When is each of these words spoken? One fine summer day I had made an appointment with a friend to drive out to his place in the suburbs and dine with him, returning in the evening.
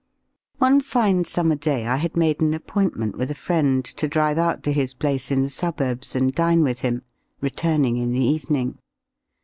One 0.57 0.81
fine 0.81 1.25
summer 1.25 1.53
day 1.53 1.85
I 1.85 1.97
had 1.97 2.17
made 2.17 2.41
an 2.41 2.55
appointment 2.55 3.15
with 3.19 3.29
a 3.29 3.35
friend 3.35 3.85
to 3.85 4.07
drive 4.07 4.39
out 4.39 4.63
to 4.63 4.73
his 4.73 4.95
place 4.95 5.29
in 5.29 5.43
the 5.43 5.49
suburbs 5.51 6.15
and 6.15 6.33
dine 6.33 6.63
with 6.63 6.79
him, 6.79 7.03
returning 7.39 7.97
in 7.97 8.11
the 8.11 8.19
evening. 8.25 8.79